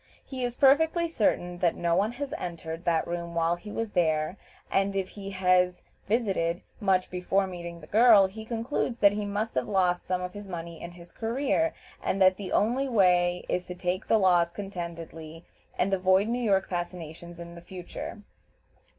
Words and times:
He 0.25 0.43
is 0.43 0.55
perfectly 0.55 1.07
certain 1.07 1.59
that 1.59 1.75
no 1.75 1.95
one 1.95 2.13
has 2.13 2.33
entered 2.39 2.85
that 2.85 3.05
room 3.05 3.35
while 3.35 3.55
he 3.55 3.71
was 3.71 3.91
there, 3.91 4.35
and 4.71 4.95
if 4.95 5.09
he 5.09 5.29
has 5.29 5.83
"visited" 6.07 6.63
much 6.79 7.11
before 7.11 7.45
meeting 7.45 7.81
the 7.81 7.85
girl, 7.85 8.25
he 8.25 8.43
concludes 8.43 8.97
that 8.97 9.11
he 9.11 9.27
must 9.27 9.53
have 9.53 9.67
lost 9.67 10.07
some 10.07 10.19
of 10.19 10.33
his 10.33 10.47
money 10.47 10.81
in 10.81 10.93
his 10.93 11.11
career, 11.11 11.75
and 12.01 12.19
that 12.19 12.37
the 12.37 12.51
only 12.51 12.89
way 12.89 13.45
is 13.47 13.67
to 13.67 13.75
take 13.75 14.07
the 14.07 14.17
loss 14.17 14.51
contentedly, 14.51 15.45
and 15.77 15.93
avoid 15.93 16.27
New 16.27 16.41
York 16.43 16.67
fascinations 16.67 17.39
in 17.39 17.61
future. 17.61 18.23